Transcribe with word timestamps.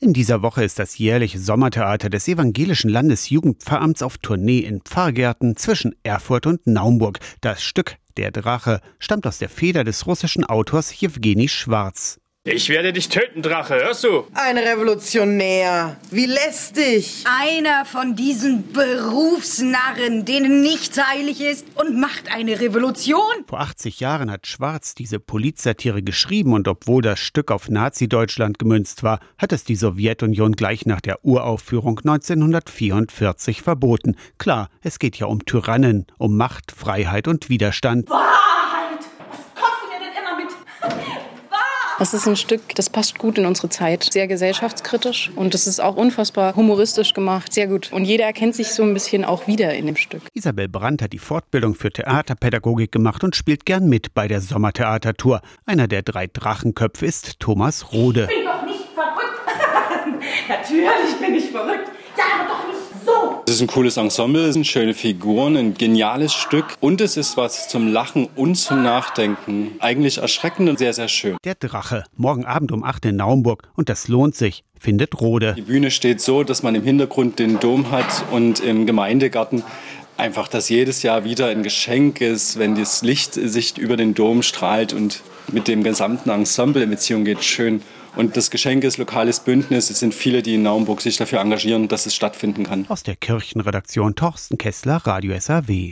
In 0.00 0.12
dieser 0.12 0.42
Woche 0.42 0.62
ist 0.62 0.78
das 0.78 0.98
jährliche 0.98 1.40
Sommertheater 1.40 2.08
des 2.08 2.28
Evangelischen 2.28 2.88
Landesjugendpfarramts 2.88 4.02
auf 4.02 4.18
Tournee 4.18 4.60
in 4.60 4.80
Pfarrgärten 4.80 5.56
zwischen 5.56 5.96
Erfurt 6.04 6.46
und 6.46 6.68
Naumburg. 6.68 7.18
Das 7.40 7.64
Stück 7.64 7.96
Der 8.16 8.30
Drache 8.30 8.80
stammt 9.00 9.26
aus 9.26 9.38
der 9.38 9.48
Feder 9.48 9.82
des 9.82 10.06
russischen 10.06 10.44
Autors 10.44 11.00
Jewgeni 11.00 11.48
Schwarz. 11.48 12.20
Ich 12.50 12.70
werde 12.70 12.94
dich 12.94 13.10
töten, 13.10 13.42
Drache, 13.42 13.74
hörst 13.74 14.04
du? 14.04 14.24
Ein 14.32 14.56
Revolutionär. 14.56 15.98
Wie 16.10 16.24
lästig. 16.24 17.24
Einer 17.26 17.84
von 17.84 18.16
diesen 18.16 18.72
Berufsnarren, 18.72 20.24
denen 20.24 20.62
nichts 20.62 20.98
heilig 20.98 21.42
ist 21.42 21.66
und 21.74 22.00
macht 22.00 22.32
eine 22.32 22.58
Revolution. 22.58 23.20
Vor 23.46 23.60
80 23.60 24.00
Jahren 24.00 24.30
hat 24.30 24.46
Schwarz 24.46 24.94
diese 24.94 25.20
Politsatire 25.20 26.02
geschrieben 26.02 26.54
und 26.54 26.68
obwohl 26.68 27.02
das 27.02 27.18
Stück 27.18 27.50
auf 27.50 27.68
Nazi-Deutschland 27.68 28.58
gemünzt 28.58 29.02
war, 29.02 29.20
hat 29.36 29.52
es 29.52 29.64
die 29.64 29.76
Sowjetunion 29.76 30.52
gleich 30.52 30.86
nach 30.86 31.02
der 31.02 31.22
Uraufführung 31.26 31.98
1944 31.98 33.60
verboten. 33.60 34.16
Klar, 34.38 34.70
es 34.80 34.98
geht 34.98 35.16
ja 35.16 35.26
um 35.26 35.44
Tyrannen, 35.44 36.06
um 36.16 36.38
Macht, 36.38 36.72
Freiheit 36.72 37.28
und 37.28 37.50
Widerstand. 37.50 38.08
Das 41.98 42.14
ist 42.14 42.28
ein 42.28 42.36
Stück, 42.36 42.76
das 42.76 42.90
passt 42.90 43.18
gut 43.18 43.38
in 43.38 43.44
unsere 43.44 43.70
Zeit. 43.70 44.04
Sehr 44.12 44.28
gesellschaftskritisch 44.28 45.32
und 45.34 45.52
es 45.52 45.66
ist 45.66 45.80
auch 45.80 45.96
unfassbar 45.96 46.54
humoristisch 46.54 47.12
gemacht. 47.12 47.52
Sehr 47.52 47.66
gut. 47.66 47.92
Und 47.92 48.04
jeder 48.04 48.24
erkennt 48.24 48.54
sich 48.54 48.72
so 48.72 48.84
ein 48.84 48.94
bisschen 48.94 49.24
auch 49.24 49.48
wieder 49.48 49.74
in 49.74 49.86
dem 49.86 49.96
Stück. 49.96 50.22
Isabel 50.32 50.68
Brandt 50.68 51.02
hat 51.02 51.12
die 51.12 51.18
Fortbildung 51.18 51.74
für 51.74 51.90
Theaterpädagogik 51.90 52.92
gemacht 52.92 53.24
und 53.24 53.34
spielt 53.34 53.66
gern 53.66 53.88
mit 53.88 54.14
bei 54.14 54.28
der 54.28 54.40
Sommertheatertour. 54.40 55.40
Einer 55.66 55.88
der 55.88 56.02
drei 56.02 56.28
Drachenköpfe 56.28 57.04
ist 57.04 57.40
Thomas 57.40 57.92
Rode. 57.92 58.28
Ich 58.30 58.36
bin 58.36 58.46
doch 58.46 58.64
nicht 58.64 58.84
verrückt. 58.94 60.22
Natürlich 60.48 61.16
bin 61.20 61.34
ich 61.34 61.50
verrückt. 61.50 61.90
Ja, 62.16 62.24
aber 62.38 62.48
doch 62.48 62.68
nicht 62.68 63.04
so. 63.04 63.17
Es 63.58 63.62
ist 63.62 63.70
ein 63.70 63.74
cooles 63.74 63.96
Ensemble, 63.96 64.44
es 64.44 64.54
sind 64.54 64.68
schöne 64.68 64.94
Figuren, 64.94 65.56
ein 65.56 65.74
geniales 65.74 66.32
Stück 66.32 66.76
und 66.78 67.00
es 67.00 67.16
ist 67.16 67.36
was 67.36 67.68
zum 67.68 67.88
Lachen 67.88 68.28
und 68.36 68.54
zum 68.54 68.84
Nachdenken. 68.84 69.72
Eigentlich 69.80 70.18
erschreckend 70.18 70.68
und 70.68 70.78
sehr, 70.78 70.92
sehr 70.92 71.08
schön. 71.08 71.36
Der 71.42 71.56
Drache, 71.56 72.04
morgen 72.16 72.44
Abend 72.44 72.70
um 72.70 72.84
8 72.84 73.06
in 73.06 73.16
Naumburg 73.16 73.64
und 73.74 73.88
das 73.88 74.06
lohnt 74.06 74.36
sich, 74.36 74.62
findet 74.78 75.20
Rode. 75.20 75.54
Die 75.56 75.62
Bühne 75.62 75.90
steht 75.90 76.20
so, 76.20 76.44
dass 76.44 76.62
man 76.62 76.76
im 76.76 76.84
Hintergrund 76.84 77.40
den 77.40 77.58
Dom 77.58 77.90
hat 77.90 78.24
und 78.30 78.60
im 78.60 78.86
Gemeindegarten 78.86 79.64
einfach 80.16 80.46
das 80.46 80.68
jedes 80.68 81.02
Jahr 81.02 81.24
wieder 81.24 81.48
ein 81.48 81.64
Geschenk 81.64 82.20
ist, 82.20 82.60
wenn 82.60 82.76
das 82.76 83.02
Licht 83.02 83.34
sich 83.34 83.76
über 83.76 83.96
den 83.96 84.14
Dom 84.14 84.42
strahlt 84.42 84.92
und 84.92 85.20
mit 85.50 85.66
dem 85.66 85.82
gesamten 85.82 86.30
Ensemble 86.30 86.84
in 86.84 86.90
Beziehung 86.90 87.24
geht, 87.24 87.42
schön. 87.42 87.82
Und 88.18 88.36
das 88.36 88.50
Geschenk 88.50 88.82
ist 88.82 88.98
lokales 88.98 89.38
Bündnis. 89.38 89.90
Es 89.90 90.00
sind 90.00 90.12
viele, 90.12 90.42
die 90.42 90.56
in 90.56 90.62
Naumburg 90.62 91.00
sich 91.02 91.16
dafür 91.18 91.38
engagieren, 91.38 91.86
dass 91.86 92.04
es 92.04 92.16
stattfinden 92.16 92.64
kann. 92.64 92.84
Aus 92.88 93.04
der 93.04 93.14
Kirchenredaktion 93.14 94.16
Torsten 94.16 94.58
Kessler, 94.58 94.96
Radio 94.96 95.38
SAW. 95.38 95.62